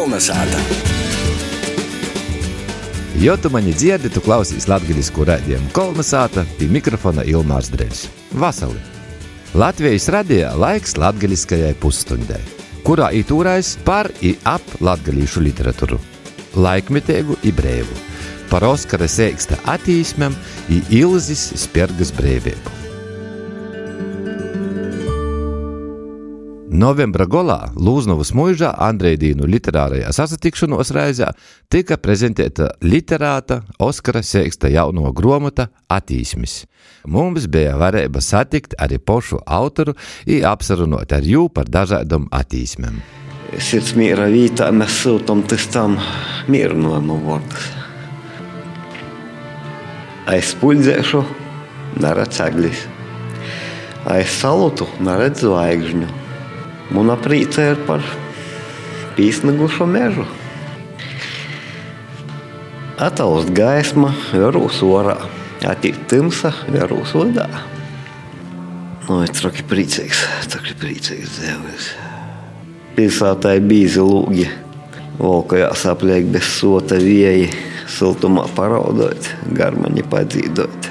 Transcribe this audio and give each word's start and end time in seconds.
Kolnesāta! 0.00 0.56
Jo 3.20 3.34
tu 3.36 3.50
mani 3.52 3.74
dzirdi, 3.76 4.08
tu 4.08 4.22
klausies 4.24 4.64
latviešu 4.64 5.26
raidījumu 5.28 5.68
kolonizāta 5.76 6.46
pie 6.56 6.70
mikrofona 6.72 7.20
Ilmārs 7.28 7.68
Dreļs. 7.74 8.06
Vasali! 8.40 8.80
Latvijas 9.60 10.08
radījā 10.16 10.54
laiks 10.56 10.96
latgaļiskajai 10.96 11.74
pusstundai, 11.84 12.40
kurā 12.86 13.12
itūrais 13.12 13.74
par 13.84 14.08
i 14.24 14.38
ap 14.48 14.64
latgaļīšu 14.80 15.44
literatūru, 15.50 16.00
laikmetēgu 16.56 17.36
i 17.44 17.52
brēvu, 17.60 18.02
par 18.48 18.70
Oskara 18.72 19.04
sēksta 19.04 19.60
attīsmēm 19.68 20.32
i 20.72 20.80
Ilzis 21.04 21.50
Spērgas 21.66 22.16
brēvību. 22.16 22.79
Novembra 26.80 27.26
golā 27.28 27.58
Lūznavas 27.76 28.30
mūžā 28.32 28.70
Andrejdīnu 28.86 29.44
literārajā 29.50 30.12
sasatikšanos 30.16 30.92
reizē 30.96 31.26
tika 31.68 31.98
prezentēta 32.00 32.70
literāta 32.80 33.58
Oskara 33.82 34.22
Sēksta 34.24 34.70
jauno 34.72 35.10
gromata 35.12 35.66
attīsmis. 35.92 36.62
Mums 37.04 37.48
bija 37.52 37.74
varēja 37.80 38.22
satikt 38.24 38.78
arī 38.80 38.96
pošu 38.96 39.42
autoru 39.44 39.92
un 39.96 40.46
apsarunot 40.52 41.12
ar 41.12 41.26
jū 41.26 41.48
par 41.52 41.68
dažādām 41.68 42.30
attīsmēm. 42.32 43.02
Sirds 43.58 43.92
miera 43.98 44.30
vietā 44.30 44.70
mēs 44.72 45.02
sūtām 45.02 45.42
tam 45.74 45.98
mierinojumu 46.48 47.18
vārdus. 47.26 47.66
Aiz 50.30 50.54
puļdzēšu 50.62 51.24
neredz 52.00 52.40
eglis, 52.46 52.86
aiz 54.06 54.32
salutu 54.40 54.88
neredz 55.02 55.44
zvaigžņu. 55.44 56.19
Muna 56.90 57.14
prīca 57.14 57.68
ir 57.70 57.82
par 57.86 58.02
pīsnagušo 59.14 59.86
mežu. 59.86 60.24
Ataust 63.00 63.52
gaisma, 63.54 64.10
vērūs 64.34 64.80
orā, 64.82 65.14
attīt 65.70 66.00
timsa, 66.10 66.50
vērūs 66.66 67.14
vadā. 67.14 67.46
Nu, 69.06 69.20
es 69.22 69.32
traki 69.38 69.62
priecīgs, 69.70 70.24
traki 70.50 70.74
priecīgs 70.82 71.38
dzīves. 71.38 71.88
Pilsētā 72.98 73.54
ir 73.60 73.64
bīzi 73.70 74.02
lūgi, 74.02 74.50
valkojās 75.22 75.86
apliek 75.94 76.26
bez 76.34 76.50
sota 76.58 76.98
vieji, 76.98 77.52
siltumā 77.86 78.48
paraudot, 78.58 79.30
garmaņi 79.54 80.04
padzīdot. 80.10 80.90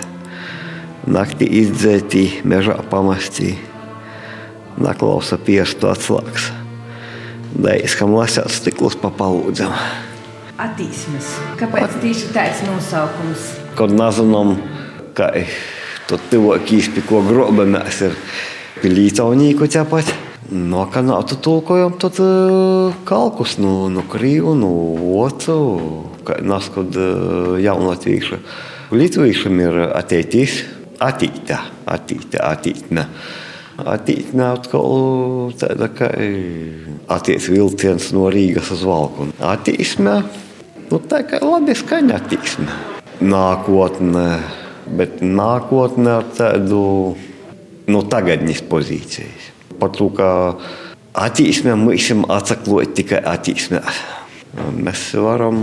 Naktī 1.11 1.51
izdzētī, 1.59 2.29
mežā 2.47 2.79
pamastīja 2.87 3.68
naklausa 4.77 5.39
piestu 5.41 5.89
atslēgas. 5.89 6.51
Dēļas, 7.49 7.95
kam 7.97 8.13
lasāt 8.13 8.51
stiklus 8.53 8.95
pa 8.99 9.09
palūdzam. 9.09 9.73
Attīsmes. 10.59 11.31
Kāpēc 11.59 11.97
tieši 12.03 12.29
tāds 12.35 12.61
nosaukums? 12.67 13.45
Kad 13.79 13.93
nezinām, 13.95 14.57
ka 15.17 15.31
to 16.09 16.19
tuvākīs, 16.29 16.91
pie 16.93 17.03
ko 17.07 17.23
grobamies, 17.25 18.03
ir 18.09 18.17
pilītaunīku 18.83 19.69
ķepat. 19.71 20.13
No 20.49 20.85
kā 20.89 21.03
nav 21.05 21.27
tu 21.29 21.37
tulkojam, 21.37 21.93
tad 22.01 22.17
uh, 22.23 22.95
kalkus 23.05 23.57
no, 23.61 23.85
no 23.93 24.01
krīvu, 24.09 24.55
no 24.57 24.71
ocu, 25.21 25.57
kā 26.25 26.39
nas, 26.41 26.71
kad 26.73 26.95
uh, 26.97 27.57
jaunatvīkšu. 27.61 28.41
Litvīkšam 28.93 29.61
ir 29.61 29.83
attītīs, 29.89 30.63
attīta, 31.05 31.61
attīta, 31.85 32.41
attītne. 32.49 33.05
Attīstīja 33.05 33.48
atkal 33.87 35.53
tāda 35.59 35.89
kā 35.95 36.09
attieksmes 37.09 37.49
vilciens 37.53 38.09
no 38.15 38.27
Rīgas 38.33 38.71
uz 38.75 38.83
Valku. 38.87 39.29
Attīstīja, 39.39 40.21
nu 40.89 40.99
tā 41.09 41.23
kā 41.27 41.41
labi 41.43 41.75
skaņa 41.77 42.19
attīstīja. 42.19 42.77
Nākotnē, 43.19 44.27
bet 44.99 45.23
nākotnē 45.23 46.19
ar 46.21 46.29
tādu 46.37 46.83
no 47.89 48.03
tagadnes 48.11 48.61
pozīcijas. 48.69 49.49
Par 49.79 49.91
to, 49.95 50.09
ka 50.15 50.29
attīstība 51.17 51.77
mums 51.79 52.09
ir 52.11 52.23
atsaklot 52.35 52.95
tikai 52.97 53.21
attīstībā. 53.33 53.83
Mēs 54.79 55.11
varam 55.19 55.59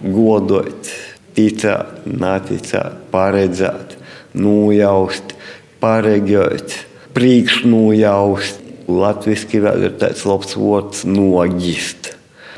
godot, 0.00 0.90
ticēt, 1.34 2.04
neticēt, 2.06 3.06
paredzēt, 3.12 3.96
nojaust, 4.38 5.34
pareģot 5.82 6.76
priekšnojaust. 7.14 8.60
Latvijasiski 8.84 9.62
vēl 9.64 9.86
ir 9.88 9.94
tāds 10.00 10.26
labs 10.28 10.56
vārds- 10.60 11.04
nogist. 11.16 12.12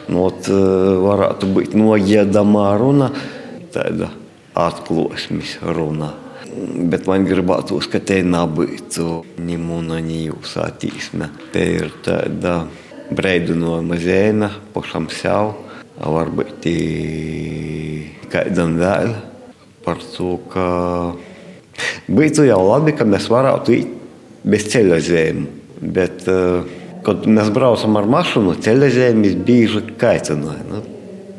Not, 0.09 0.49
varētu 0.49 1.49
būt 1.55 1.75
nogiedamā 1.75 2.79
runa, 2.79 3.11
tāda 3.75 4.11
atklāsmes 4.55 5.59
runa. 5.63 6.13
Bet 6.91 7.07
man 7.07 7.27
gribētos, 7.27 7.91
ka 7.91 7.99
te 7.99 8.23
nebūtu 8.23 9.25
ni 9.39 9.57
mūna, 9.57 10.01
ni 10.03 10.31
jūsu 10.31 10.63
attīstība. 10.63 11.29
Te 11.53 11.65
ir 11.75 11.93
tāda 12.03 12.67
brīdinājuma 13.13 13.99
zīme 14.01 14.51
pašam 14.75 15.09
sev, 15.11 15.55
varbūt 16.01 16.67
kādam 18.31 18.79
vēl 18.81 19.15
par 19.85 20.01
to, 20.17 20.39
ka 20.51 20.67
būtu 22.09 22.47
jau 22.49 22.63
labi, 22.67 22.97
ka 22.97 23.05
mēs 23.05 23.29
varētu 23.31 23.77
iet 23.77 23.96
bez 24.47 24.69
zīmēm. 24.73 25.47
Bet, 25.77 26.25
kad 27.07 27.27
mēs 27.29 27.51
braucam 27.55 27.99
ar 28.01 28.09
mašīnu, 28.11 28.57
ceļa 28.65 28.91
zīmes 28.95 29.37
bieži 29.47 29.83
kaitināja. 30.01 30.65
Nu, 30.71 30.83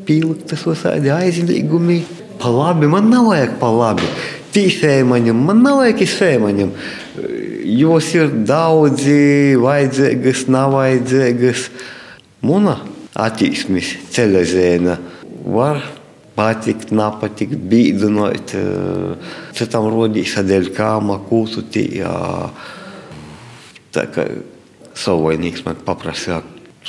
Pīliktas 0.08 0.64
visādi 0.68 1.12
aizliegumi. 1.12 2.04
Pa 2.38 2.52
labi, 2.54 2.88
man 2.88 3.10
nav 3.10 3.32
vajag 3.32 3.58
pa 3.60 3.72
labi. 3.74 4.06
Tīsēmaņam, 4.54 5.40
man 5.50 5.64
nav 5.66 5.82
vajag 5.82 6.04
izsēmaņam. 6.06 6.72
Jos 7.78 8.14
ir 8.16 8.32
daudzi, 8.48 9.58
vajadzīgas, 9.60 10.46
nav 10.54 10.78
vajadzīgas. 10.78 11.68
Muna 12.46 12.78
attīsmes 13.18 13.96
ceļa 14.14 14.44
zīme 14.48 14.96
var 15.50 15.82
patikt, 16.38 16.94
nepatikt, 16.96 17.58
bīdinot. 17.70 18.54
Citam 19.58 19.90
rodīs, 19.92 20.38
dēļ 20.38 20.72
kāma, 20.78 21.20
kūtu 21.28 21.66
tījā. 21.74 22.16
Tā 23.98 24.06
kā 24.14 24.28
savvainīgs 24.98 25.64
man 25.66 25.80
paprasīja, 25.86 26.44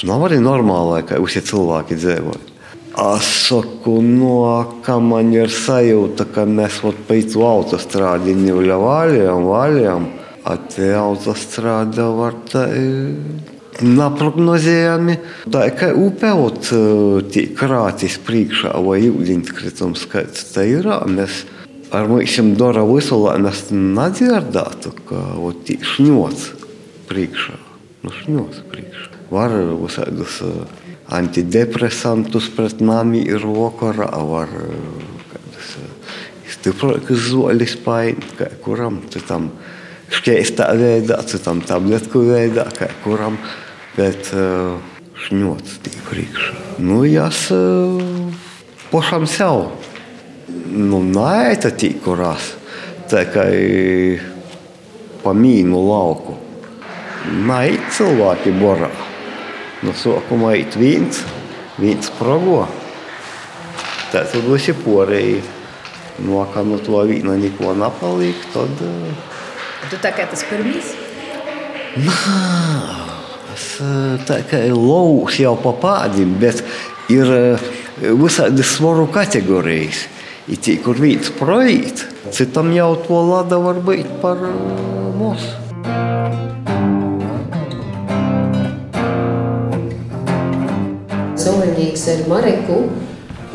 nav 0.08 0.26
arī 0.26 0.42
normāli, 0.44 1.06
ka 1.08 1.20
visi 1.22 1.40
cilvēki 1.44 1.96
dzīvo. 1.96 2.36
Es 2.98 3.28
saku, 3.46 4.00
no 4.02 4.42
kā 4.84 4.96
man 5.00 5.30
ir 5.32 5.52
sajūta, 5.54 6.26
ka 6.34 6.44
mēs 6.50 6.80
pēc 7.08 7.36
autostrādi 7.38 8.34
nevaļā 8.36 8.78
vaļām, 8.82 9.46
vaļām, 9.48 10.08
a 10.48 10.56
te 10.74 10.90
autostrāda 10.98 12.08
var 12.16 12.36
tā 12.50 12.66
neprognozējami. 13.84 15.16
Tā 15.54 15.64
kā 15.78 15.92
upēt 15.94 16.72
tie 17.32 17.46
krātis 17.56 18.18
priekšā 18.26 18.74
vai 18.84 19.00
ūdeņkritums 19.12 20.04
skaits, 20.08 20.50
tā 20.56 20.66
ir, 20.66 20.90
mēs 21.08 21.44
ar 21.94 22.10
mums 22.10 22.38
dara 22.58 22.84
visu, 22.88 23.16
lai 23.22 23.38
mēs 23.46 23.68
nedzirdētu, 23.72 24.96
ka 25.08 25.26
tie 25.64 25.78
šņots 25.94 26.57
priekšā, 27.08 27.56
nušņos 28.06 28.60
priekšā. 28.72 29.22
Var 29.32 29.54
visādus 29.80 30.38
uh, 30.44 30.62
antidepresantus 31.12 32.48
pret 32.56 32.82
nami 32.84 33.22
ir 33.24 33.44
vakarą, 33.44 34.08
var 34.30 34.52
kādus 35.32 35.72
uh, 35.80 36.14
stiprākus 36.48 37.30
zolis 37.32 37.76
paint, 37.84 38.24
kai 38.38 38.52
kuram, 38.64 39.02
tai 39.12 39.24
tam 39.28 39.50
škeistā 40.12 40.70
veidā, 40.78 41.20
tai 41.28 41.42
tam 41.44 41.60
tabletku 41.64 42.24
veidā, 42.28 42.68
kai 42.76 42.90
kuram, 43.04 43.36
bet 43.96 44.32
uh, 44.36 44.78
šņots 45.26 45.80
tik 45.84 45.98
priekšā. 46.08 46.54
Nu, 46.78 47.02
jas 47.08 47.48
pašam 48.92 49.26
sev. 49.28 49.66
Nu, 50.68 51.00
nē, 51.02 51.56
tai 51.60 51.72
tik 51.76 52.02
kuras. 52.04 52.54
Tā 53.08 53.24
kā 53.32 53.46
pamīnu 55.24 55.80
lauku. 55.88 56.36
Lauku. 57.28 57.46
Nē, 57.46 57.78
cilvēki 57.90 58.52
borā. 58.58 58.90
No 59.82 59.92
sākuma 59.92 60.56
ir 60.56 60.66
viens, 60.76 61.22
viens 61.78 62.10
progo. 62.18 62.66
Tad 64.12 64.32
visi 64.32 64.72
porēji. 64.72 65.42
No 66.18 66.46
kā 66.52 66.64
no 66.64 66.78
to 66.78 67.04
vīna 67.06 67.36
neko 67.38 67.74
nepaliek, 67.74 68.34
tad... 68.52 68.68
Tu 69.88 69.96
tā 70.02 70.10
kā 70.10 70.26
tas 70.26 70.42
pirmīs? 70.50 70.94
Nā, 71.96 73.14
es 73.54 73.78
tā 74.26 74.42
kā 74.50 74.64
laus 74.72 75.38
jau 75.38 75.54
pa 75.56 75.72
pādim, 75.72 76.34
bet 76.40 76.64
ir 77.08 77.58
visādi 78.02 78.66
svaru 78.66 79.06
kategorijas. 79.06 80.08
Ir 80.48 80.56
tie, 80.56 80.78
kur 80.82 80.96
viens 80.98 81.30
projīt, 81.38 82.02
citam 82.32 82.72
jau 82.72 82.96
to 83.04 83.22
lada 83.30 83.60
var 83.62 83.78
būt 83.84 84.18
par 84.22 84.42
mūsu. 85.14 85.68
Skolnieks 91.68 92.06
ar 92.08 92.20
Mareku 92.28 92.78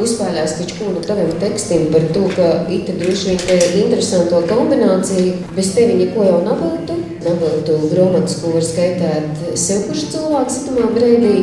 uzspēlēs 0.02 0.56
ko 0.78 0.92
no 0.94 1.02
taviem 1.06 1.32
tekstiem 1.42 1.92
par 1.94 2.06
to, 2.14 2.26
ka 2.36 2.66
ita 2.70 2.94
droši 2.98 3.34
vien 3.34 3.42
ir 3.56 3.78
interesanto 3.84 4.42
kombinācija. 4.50 5.36
Bez 5.56 5.74
tevi 5.76 6.00
neko 6.00 6.26
jau 6.26 6.40
naviltu. 6.46 6.98
Naviltu 7.24 7.78
grāmatas, 7.92 8.40
ko 8.42 8.56
var 8.56 8.66
skaitīt 8.66 9.58
sev 9.58 9.86
kurš 9.88 10.10
cilvēks 10.14 10.64
itamā 10.64 10.90
brīdī. 10.96 11.36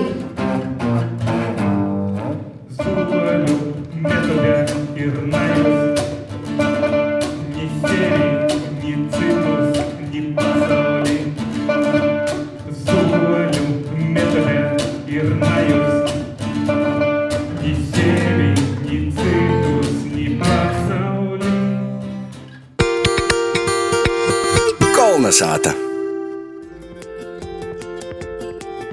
Kalnasāta. 25.41 25.73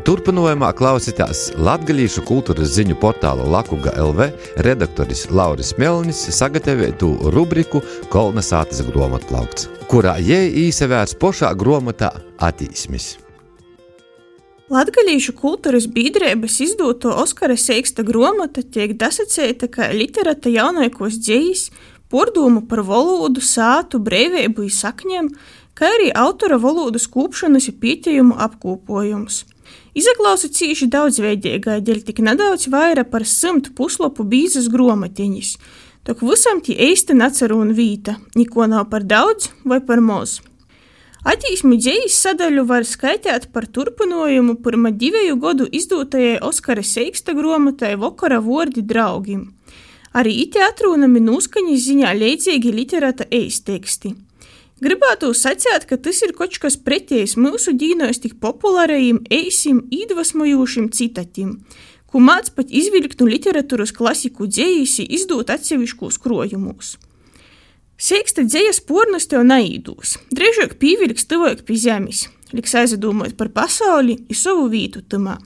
Turpinājumā 0.07 0.69
klausītās 0.77 1.49
Latvijas 1.59 2.15
kultūras 2.23 2.71
ziņu 2.77 2.95
portāla 3.01 3.43
Lakuga 3.43 3.91
LV 3.99 4.29
redaktoris 4.63 5.25
Lauris 5.27 5.73
Melnis 5.75 6.21
sagatavotu 6.31 7.09
rubriku 7.35 7.81
Kolnesātas 8.13 8.79
grāmatplaukts, 8.87 9.67
kurā 9.91 10.15
jēja 10.23 10.53
īsevērts 10.63 11.17
pošā 11.19 11.51
grāmatā 11.59 12.13
attīsmis. 12.39 13.17
Latvijas 14.71 15.27
kultūras 15.35 15.91
biedrības 15.91 16.61
izdoto 16.63 17.11
Oskara 17.11 17.59
Seiksta 17.59 18.07
grāmata 18.07 18.63
tiek 18.63 18.95
dasacēta 18.95 19.67
kā 19.67 19.91
literāta 19.91 20.51
jaunākos 20.51 21.19
dzējas, 21.19 21.69
pordomu 22.07 22.63
par 22.67 22.85
valodu, 22.87 23.43
sātu, 23.43 23.99
brīvību 23.99 24.63
un 24.63 24.71
sakņiem, 24.71 25.33
kā 25.77 25.91
arī 25.93 26.09
autora 26.15 26.57
valodas 26.57 27.05
kūpšanas 27.13 27.69
un 27.71 27.77
pieķējumu 27.83 28.37
apkopojums. 28.47 29.43
Izaklausa 29.97 30.49
cīši 30.53 30.89
daudzveidīgai, 30.93 31.79
dēļ 31.85 32.03
tik 32.07 32.21
nedaudz 32.25 32.67
vairāk 32.73 33.09
par 33.13 33.25
simtu 33.25 33.73
puslapu 33.77 34.25
bīzes 34.25 34.69
gromatiņas. 34.73 35.55
Tok 36.07 36.21
visam 36.23 36.61
tie 36.63 36.75
īsti 36.91 37.17
necerūna 37.17 37.73
vīta, 37.75 38.15
neko 38.37 38.67
nav 38.71 38.87
par 38.91 39.03
daudz 39.03 39.49
vai 39.65 39.81
par 39.83 40.01
maz. 40.01 40.37
Attīsmi 41.27 41.75
dzējas 41.81 42.19
sadaļu 42.23 42.63
var 42.69 42.85
skaitīt 42.87 43.49
par 43.51 43.65
turpinājumu 43.67 44.55
pirmā 44.63 44.93
divu 44.95 45.35
gadu 45.41 45.65
izdotajai 45.67 46.37
Oskara 46.45 46.85
Seiksta 46.85 47.35
grāmatai 47.35 47.97
Vokara 47.99 48.37
vārdi 48.39 48.85
draugiem. 48.85 49.49
Arī 50.13 50.37
ite 50.45 50.61
atrunami 50.63 51.19
noskaņas 51.25 51.83
ziņā 51.89 52.13
līdzīgi 52.21 52.71
literāta 52.71 53.27
eisteksti. 53.27 54.13
Gribētu 54.77 55.31
sacīt, 55.33 55.87
ka 55.89 55.97
tas 55.97 56.19
ir 56.21 56.35
kaut 56.37 56.53
kas 56.61 56.75
pretējs 56.77 57.33
mūsu 57.41 57.73
dīnos 57.73 58.19
tik 58.21 58.35
populārajiem, 58.43 59.23
eisim, 59.33 59.79
iedvesmojošiem 59.89 60.91
citatiem, 60.93 61.55
ko 62.05 62.21
māc 62.21 62.51
pat 62.53 62.69
izvilkt 62.69 63.23
no 63.23 63.25
literatūras 63.31 63.95
klasiku 63.95 64.45
dzējisi 64.45 65.07
izdot 65.17 65.49
atsevišķos 65.49 66.21
krojumus. 66.21 66.93
Sēksta 67.97 68.45
dzējas 68.45 68.83
pornas 68.85 69.25
tev 69.25 69.47
naīdūs, 69.49 70.19
drīzāk 70.29 70.77
pīvilks 70.77 71.25
tuvāk 71.25 71.65
pie 71.65 71.81
zemes, 71.81 72.27
liks 72.53 72.77
aizdomāt 72.77 73.33
par 73.39 73.49
pasauli 73.49 74.19
un 74.21 74.37
savu 74.37 74.69
vītu 74.69 75.01
tamā. 75.09 75.39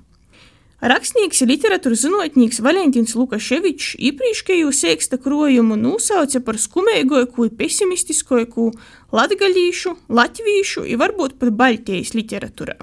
Rakstnieks 0.82 1.44
literatūras 1.46 2.02
zinātnieks 2.02 2.58
Valentīns 2.66 3.12
Lukaševičs 3.14 4.00
iepriekšējo 4.02 4.72
sēksta 4.74 5.20
krojumu 5.22 5.76
nosauca 5.78 6.42
par 6.42 6.58
skumīgāko, 6.58 7.46
pesimistiskāko 7.54 8.72
latgaļīšu, 9.14 9.94
latviešu 10.10 10.88
un 10.88 10.98
varbūt 11.04 11.36
pat 11.38 11.54
Baltijas 11.60 12.16
literatūrā. 12.18 12.80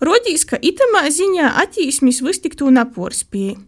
Rodīs, 0.00 0.46
ka 0.48 0.56
itamā 0.56 1.04
ziņā 1.12 1.52
attīsmis 1.60 2.22
vistiktu 2.24 2.72
naporspēja. 2.72 3.58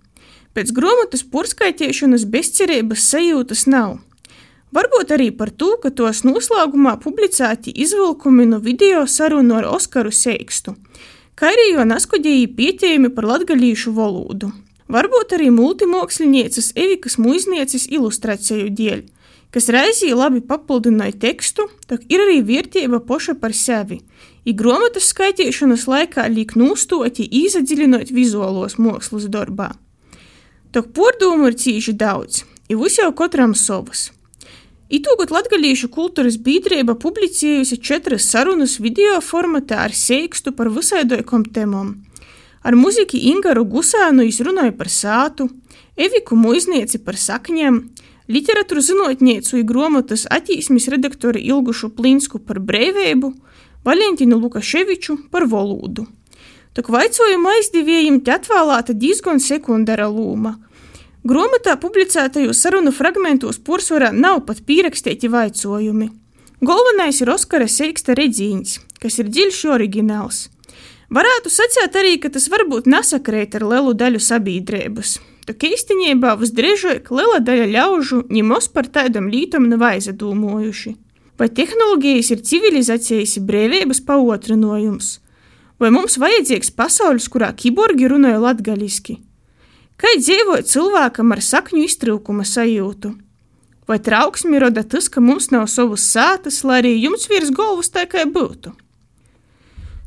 Pēc 0.56 0.72
grāmatas 0.72 1.20
porskaitiešanas 1.28 2.24
bezcerības 2.32 3.04
sajūtas 3.12 3.66
nav. 3.68 3.98
Varbūt 4.72 5.12
arī 5.12 5.28
par 5.36 5.52
to, 5.52 5.74
ka 5.76 5.92
tos 5.92 6.24
noslēgumā 6.24 6.96
publicēti 7.04 7.76
izvilkumi 7.84 8.48
no 8.48 8.64
video 8.64 9.04
sarunu 9.04 9.60
ar 9.60 9.74
Oskaru 9.76 10.08
Seikstu– 10.08 10.78
kā 11.38 11.52
arī 11.52 11.72
jo 11.72 11.86
naskuģēji 11.88 12.52
pieķējumi 12.58 13.10
par 13.14 13.28
latgaļīšu 13.30 13.94
valodu. 13.96 14.52
Varbūt 14.92 15.36
arī 15.38 15.48
multimoksliniecas 15.54 16.72
Evikas 16.76 17.16
muiznieces 17.16 17.86
ilustrāciju 17.88 18.68
dēļ, 18.76 19.04
kas 19.54 19.70
reizī 19.72 20.10
labi 20.16 20.42
papildināja 20.44 21.16
tekstu, 21.26 21.68
tak 21.88 22.04
ir 22.12 22.24
arī 22.24 22.40
vērtība 22.44 23.00
poša 23.08 23.36
par 23.40 23.54
sevi. 23.56 24.02
I 24.44 24.52
grāmatas 24.58 25.08
skaitīšanas 25.12 25.86
laikā 25.88 26.26
liek 26.32 26.56
nūstoti 26.58 27.28
īzadziļinot 27.42 28.10
vizuālos 28.12 28.76
mākslas 28.80 29.28
darbā. 29.32 29.70
Tok 30.72 30.90
pordomu 30.96 31.50
ir 31.50 31.56
cīši 31.60 31.94
daudz, 32.00 32.42
i 32.68 32.76
visi 32.76 33.02
jau 33.02 33.12
katram 33.16 33.54
savas. 33.54 34.10
Itūgot 34.90 35.30
latgalīšu 35.30 35.88
kultūras 35.92 36.36
biedrība 36.42 36.96
publicējusi 36.98 37.78
četras 37.78 38.26
sarunas 38.32 38.80
video 38.82 39.20
formatā 39.22 39.84
ar 39.86 39.94
sēkstu 39.94 40.52
par 40.56 40.70
visaidoikom 40.74 41.44
temom. 41.54 41.94
Ar 42.62 42.74
muziku 42.74 43.16
Ingaru 43.16 43.64
Gusānu 43.66 44.26
izrunāja 44.26 44.74
par 44.74 44.90
sātu, 44.90 45.48
Eviku 45.96 46.36
Muiznieci 46.38 46.98
par 46.98 47.18
sakņiem, 47.20 47.78
literatūru 48.32 48.82
zinotnieci 48.82 49.54
un 49.58 49.66
grāmatas 49.68 50.26
attīsmes 50.30 50.88
redaktori 50.90 51.42
Ilgušu 51.46 51.92
Plinsku 51.94 52.42
par 52.42 52.58
brīvību, 52.58 53.32
Valentinu 53.84 54.38
Lukaševiču 54.38 55.16
par 55.30 55.46
valodu. 55.50 56.06
Tak 56.72 56.88
vaicojumu 56.88 57.50
aizdevējiem 57.54 58.20
te 58.24 58.34
atvēlēta 58.34 58.98
diezgan 58.98 59.42
sekundāra 59.42 60.10
loma– 60.10 60.56
Grāmatā 61.22 61.76
publicētajos 61.78 62.58
sarunu 62.64 62.90
fragmentos 62.90 63.60
porcelānā 63.62 64.10
nav 64.24 64.40
pat 64.48 64.64
pierakstīti 64.66 65.28
vaicojumi. 65.30 66.08
Galvenais 66.66 67.20
ir 67.22 67.30
Oskara 67.30 67.68
Seiksta 67.70 68.16
redzīņš, 68.18 68.72
kas 68.98 69.20
ir 69.22 69.30
dziļš 69.30 69.60
oriģināls. 69.70 70.40
Varētu 71.14 71.54
sacīt 71.54 71.94
arī, 72.00 72.16
ka 72.18 72.32
tas 72.34 72.48
varbūt 72.50 72.90
nesakrīt 72.90 73.54
ar 73.54 73.68
lielu 73.70 73.94
daļu 74.02 74.18
sabiedrības. 74.18 75.14
Tā 75.46 75.54
īstenībā 75.70 76.34
visdrīzāk 76.42 77.14
liela 77.14 77.38
daļa 77.38 77.70
ļaužu 77.70 78.22
ņemos 78.26 78.70
par 78.74 78.90
tādam 78.90 79.30
lītam 79.30 79.70
nav 79.70 79.86
aizdomājuši. 79.92 80.96
Vai 81.38 81.52
tehnoloģijas 81.54 82.34
ir 82.34 82.46
civilizācijas 82.50 83.38
brīvības 83.46 84.02
paotrinājums? 84.10 85.20
Vai 85.78 85.94
mums 85.94 86.18
vajadzīgs 86.18 86.74
pasaules, 86.74 87.30
kurā 87.30 87.54
kiborgi 87.54 88.10
runāja 88.10 88.42
latgaļiski? 88.42 89.22
Kā 90.02 90.16
dzīvot 90.18 90.66
cilvēkam 90.66 91.30
ar 91.30 91.38
sakņu 91.46 91.84
iztrūkuma 91.86 92.42
sajūtu? 92.42 93.12
Vai 93.86 94.02
trauksmi 94.02 94.58
rada 94.58 94.82
tas, 94.82 95.06
ka 95.06 95.22
mums 95.22 95.54
nav 95.54 95.70
savas 95.70 96.02
sātas, 96.10 96.66
lai 96.66 96.82
arī 96.82 96.98
jums 97.04 97.30
virs 97.30 97.54
galvas 97.54 97.86
tā 97.94 98.02
kā 98.10 98.26
būtu? 98.26 98.74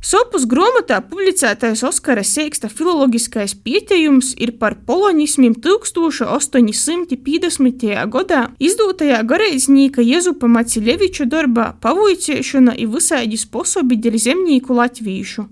Sopus 0.05 0.45
grāmatā 0.45 1.01
publicētais 1.01 1.81
Oskara 1.87 2.21
Seiksta 2.27 2.67
filoloģiskais 2.69 3.55
pieteikums 3.65 4.35
ir 4.35 4.51
par 4.59 4.75
polonismiem 4.85 5.55
1850. 5.63 7.87
gadā 8.13 8.41
izdotajā 8.59 9.23
garīdznieka 9.31 10.01
Jezupa 10.03 10.47
Maciļeviča 10.59 11.25
darbā 11.31 11.71
Pavoicēšana 11.81 12.75
i 12.75 12.85
visādi 12.85 13.37
sposobi 13.39 13.95
dēļ 13.95 14.15
zemnieku 14.27 14.75
latvīšu 14.75 15.47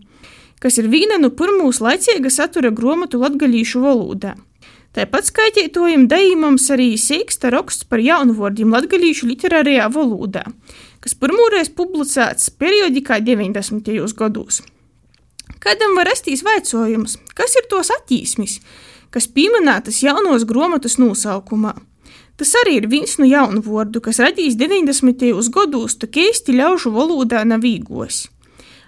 kas 0.63 0.79
ir 0.79 0.87
viena 0.87 1.19
no 1.19 1.27
pirmūs 1.35 1.81
laicīga 1.83 2.31
satura 2.31 2.71
grāmatu 2.71 3.19
latgaļīšu 3.19 3.83
valodā. 3.83 4.37
Tāpat 4.93 5.27
skaitītojam 5.27 6.05
dējumams 6.07 6.67
arī 6.71 6.91
sīksta 7.01 7.49
raksts 7.51 7.87
par 7.89 7.99
jaunvārdiem 7.99 8.71
latgaļīšu 8.71 9.27
literārajā 9.31 9.87
valodā, 9.91 10.43
kas 11.03 11.17
pirmoreiz 11.17 11.71
publicēts 11.73 12.53
periodikā 12.61 13.17
90. 13.25 13.89
gados. 14.19 14.61
Kādam 15.63 15.97
var 15.97 16.07
rasties 16.11 16.43
vaicojums, 16.45 17.17
kas 17.33 17.57
ir 17.57 17.65
tos 17.71 17.89
attīsmis, 17.95 18.59
kas 19.09 19.27
pieminētas 19.27 20.03
jaunos 20.05 20.45
grāmatas 20.47 20.99
nosaukumā. 21.01 21.73
Tas 22.37 22.53
arī 22.63 22.79
ir 22.79 22.87
viens 22.89 23.17
no 23.17 23.27
jaunu 23.29 23.61
vārdu, 23.65 24.01
kas 24.01 24.21
radīs 24.21 24.55
90. 24.59 25.25
gados, 25.53 25.97
tā 25.97 26.09
keisti 26.09 26.55
ļaužu 26.57 26.93
valodā 26.93 27.43
nav 27.45 27.65
īgos. 27.65 28.27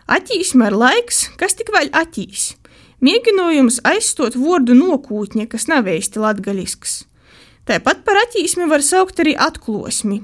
Attīsme 0.05 0.67
ir 0.69 0.75
laiks, 0.77 1.24
kas 1.41 1.57
tik 1.57 1.71
vēl 1.74 1.89
attīs. 1.97 2.53
Mēģinājums 3.01 3.79
aizstot 3.89 4.38
vārdu 4.38 4.75
nokūtņa, 4.77 5.47
kas 5.50 5.65
nav 5.65 5.89
īsti 5.89 6.21
latgaļisks. 6.21 6.93
Tāpat 7.65 8.03
par 8.05 8.19
attīsmi 8.21 8.67
var 8.69 8.85
saukt 8.85 9.19
arī 9.24 9.33
atklosmi. 9.33 10.19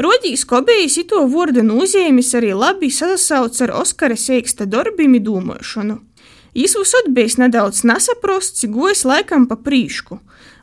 Rodīs 0.00 0.46
Kobejs 0.48 0.96
ito 1.02 1.20
vārda 1.28 1.60
nozīmes 1.60 2.30
arī 2.38 2.54
labi 2.56 2.88
sasauc 2.88 3.58
ar 3.60 3.74
Oskara 3.82 4.16
Seiksta 4.16 4.64
darbimi 4.64 5.20
domāšanu. 5.20 5.98
Jis 6.56 6.78
visot 6.80 7.12
bijis 7.12 7.36
nedaudz 7.38 7.84
nesaprosts, 7.84 8.64
gojis 8.72 9.04
laikam 9.04 9.44
pa 9.46 9.60
prīšku, 9.60 10.16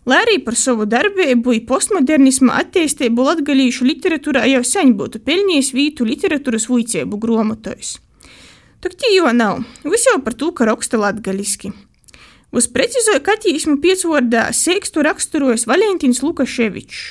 lai 0.10 0.24
arī 0.26 0.40
par 0.44 0.58
savu 0.58 0.90
darbību 0.90 1.54
un 1.54 1.62
postmodernismu 1.70 2.50
attīstību 2.58 3.30
latgalīšu 3.30 3.86
literatūrā 3.86 4.50
jau 4.50 4.66
sen 4.66 4.98
būtu 4.98 5.22
pelnījis 5.22 5.72
vītu 5.78 6.10
literatūras 6.10 6.68
vuicēbu 6.74 7.22
gromotojs. 7.22 8.00
Tak 8.88 8.96
tī 9.04 9.18
jau 9.18 9.28
nav, 9.36 9.66
viss 9.84 10.08
jau 10.08 10.16
par 10.24 10.32
to, 10.40 10.54
ka 10.56 10.64
raksta 10.70 10.96
latgaliski. 10.96 11.74
Uz 12.56 12.70
precizoju 12.72 13.20
katīsmu 13.20 13.82
piecvordā 13.84 14.46
sēkstu 14.56 15.04
raksturojas 15.04 15.68
Valentīns 15.68 16.24
Lukaševičs, 16.24 17.02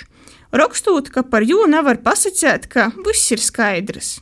rakstot, 0.57 1.13
ka 1.13 1.21
par 1.21 1.45
jū 1.45 1.67
nevar 1.69 2.01
pasakāt, 2.01 2.65
ka 2.73 2.89
viss 3.05 3.29
ir 3.37 3.45
skaidrs 3.45 4.17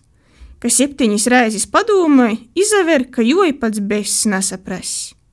ka 0.64 0.70
septiņas 0.72 1.26
reizes 1.28 1.66
padomāja, 1.68 2.38
izaver, 2.56 3.04
ka 3.12 3.20
joja 3.20 3.52
pats 3.60 3.82
beigas 3.84 4.22
nesaprast. 4.24 5.13